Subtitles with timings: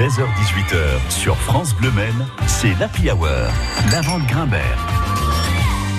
[0.00, 3.28] 16h-18h sur France Bleu Maine, c'est l'Happy Hour,
[3.92, 4.78] la vente Grimbert.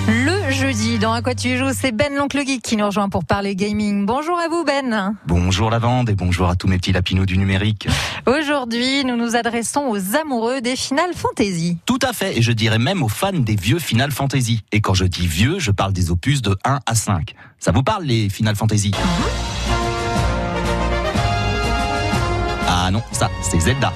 [0.08, 3.24] Le jeudi, dans À quoi tu joues, c'est Ben l'oncle geek qui nous rejoint pour
[3.24, 4.04] parler gaming.
[4.04, 5.14] Bonjour à vous Ben.
[5.28, 7.86] Bonjour la vente et bonjour à tous mes petits lapinous du numérique.
[8.26, 11.78] Aujourd'hui, nous nous adressons aux amoureux des Final Fantasy.
[11.86, 14.64] Tout à fait, et je dirais même aux fans des vieux Final Fantasy.
[14.72, 17.36] Et quand je dis vieux, je parle des opus de 1 à 5.
[17.60, 18.90] Ça vous parle les Final Fantasy?
[22.92, 23.92] Non, ça, c'est Zelda.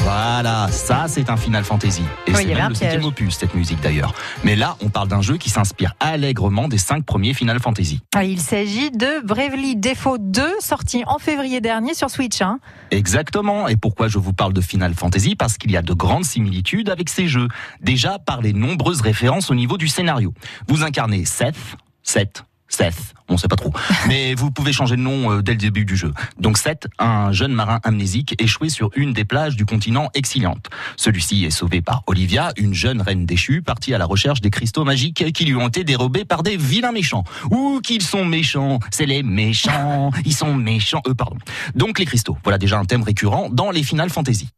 [0.00, 2.02] Voilà, ça c'est un Final Fantasy.
[2.26, 4.12] Et Oui, c'est même le septième opus, cette musique d'ailleurs.
[4.42, 8.00] Mais là, on parle d'un jeu qui s'inspire allègrement des cinq premiers Final Fantasy.
[8.14, 12.42] Ah, Il s'agit de Bravely Default 2, sorti en février dernier sur Switch.
[12.42, 12.58] hein.
[12.90, 13.68] Exactement.
[13.68, 15.36] Et pourquoi je vous parle de Final Fantasy?
[15.36, 17.48] Parce qu'il y a de grandes similitudes avec ces jeux.
[17.80, 20.34] Déjà par les nombreuses références au niveau du scénario.
[20.66, 21.54] Vous incarnez Seth,
[22.02, 23.70] Seth, Seth, on sait pas trop.
[24.08, 26.12] Mais vous pouvez changer de nom euh, dès le début du jeu.
[26.38, 30.70] Donc Seth, un jeune marin amnésique échoué sur une des plages du continent Exiliante.
[30.96, 34.84] Celui-ci est sauvé par Olivia, une jeune reine déchue partie à la recherche des cristaux
[34.84, 37.24] magiques qui lui ont été dérobés par des vilains méchants.
[37.50, 41.36] Ou qu'ils sont méchants, c'est les méchants, ils sont méchants, euh, pardon.
[41.74, 44.48] Donc les cristaux, voilà déjà un thème récurrent dans les Final Fantasy.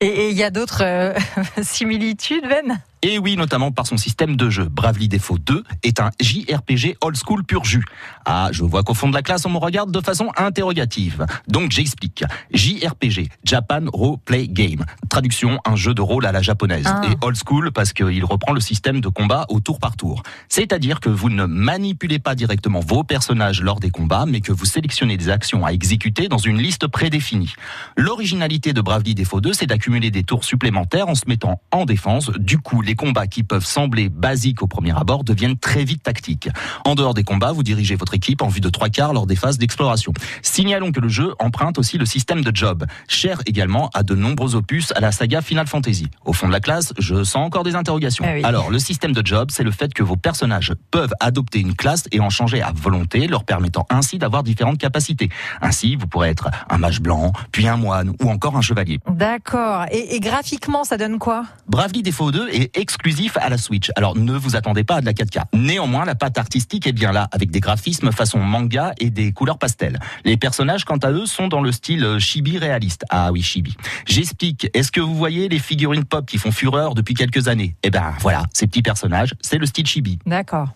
[0.00, 1.14] Et et il y a d'autres euh,
[1.62, 2.80] similitudes, Ben?
[3.02, 4.64] Et oui, notamment par son système de jeu.
[4.64, 7.84] Bravely Default 2 est un JRPG old school pur jus.
[8.26, 11.24] Ah, je vois qu'au fond de la classe, on me regarde de façon interrogative.
[11.48, 12.24] Donc j'explique.
[12.52, 14.84] JRPG, Japan Role Play Game.
[15.08, 16.84] Traduction, un jeu de rôle à la japonaise.
[16.86, 17.00] Ah.
[17.10, 20.22] Et old school parce qu'il reprend le système de combat au tour par tour.
[20.50, 24.66] C'est-à-dire que vous ne manipulez pas directement vos personnages lors des combats, mais que vous
[24.66, 27.54] sélectionnez des actions à exécuter dans une liste prédéfinie.
[27.96, 32.30] L'originalité de Bravely Default 2, c'est d'accumuler des tours supplémentaires en se mettant en défense.
[32.38, 36.48] Du coup, les combats qui peuvent sembler basiques au premier abord deviennent très vite tactiques.
[36.84, 39.36] En dehors des combats, vous dirigez votre équipe en vue de trois quarts lors des
[39.36, 40.12] phases d'exploration.
[40.42, 44.56] Signalons que le jeu emprunte aussi le système de job, cher également à de nombreux
[44.56, 46.08] opus à la saga Final Fantasy.
[46.24, 48.24] Au fond de la classe, je sens encore des interrogations.
[48.26, 48.42] Ah oui.
[48.42, 52.08] Alors, le système de job, c'est le fait que vos personnages peuvent adopter une classe
[52.10, 55.28] et en changer à volonté, leur permettant ainsi d'avoir différentes capacités.
[55.62, 58.98] Ainsi, vous pourrez être un mage blanc, puis un moine ou encore un chevalier.
[59.08, 59.84] D'accord.
[59.92, 61.44] Et, et graphiquement, ça donne quoi?
[61.68, 63.90] Bravely Default 2 est exclusif à la Switch.
[63.96, 65.44] Alors ne vous attendez pas à de la 4K.
[65.52, 69.58] Néanmoins, la patte artistique est bien là, avec des graphismes façon manga et des couleurs
[69.58, 69.98] pastel.
[70.24, 73.04] Les personnages, quant à eux, sont dans le style euh, chibi réaliste.
[73.10, 73.76] Ah oui, chibi.
[74.06, 74.68] J'explique.
[74.74, 77.76] Est-ce que vous voyez les figurines pop qui font fureur depuis quelques années?
[77.82, 80.18] Eh ben voilà, ces petits personnages, c'est le style chibi.
[80.26, 80.68] D'accord.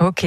[0.00, 0.24] Ok.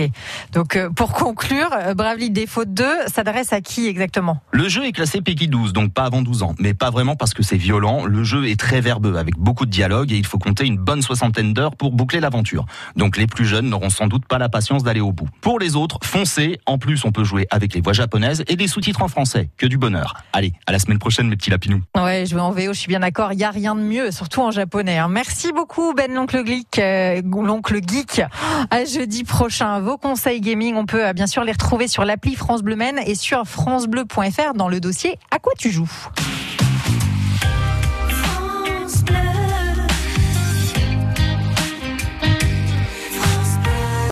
[0.52, 4.42] Donc euh, pour conclure, euh, Bravely Default 2 s'adresse à qui exactement?
[4.52, 7.34] Le jeu est classé PEGI 12, donc pas avant 12 ans, mais pas vraiment parce
[7.34, 8.06] que c'est violent.
[8.06, 11.02] Le jeu est très verbeux, avec beaucoup de dialogue, et il faut compter une bonne
[11.02, 12.66] soixantaine d'heures pour boucler l'aventure.
[12.98, 15.30] Donc les plus jeunes n'auront sans doute pas la patience d'aller au bout.
[15.40, 16.60] Pour les autres, foncez.
[16.66, 19.50] En plus, on peut jouer avec les voix japonaises et des sous-titres en français.
[19.58, 20.16] Que du bonheur.
[20.34, 21.82] Allez, à la semaine prochaine, mes petits lapinous.
[21.96, 23.32] Ouais, je vais en VO, je suis bien d'accord.
[23.32, 24.98] Il y a rien de mieux, surtout en japonais.
[24.98, 25.08] hein.
[25.10, 28.22] Merci beaucoup Ben l'oncle geek, euh, l'oncle geek.
[28.70, 29.61] À jeudi prochain.
[29.62, 33.00] Vos conseils gaming, on peut euh, bien sûr les retrouver sur l'appli France Bleu Maine
[33.06, 35.92] et sur francebleu.fr dans le dossier À quoi tu joues.